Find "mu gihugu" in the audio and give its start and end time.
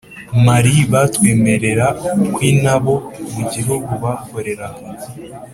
3.33-3.91